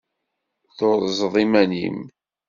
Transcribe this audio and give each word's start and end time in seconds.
Turzeḍ 0.77 1.33
iman-im. 1.43 1.99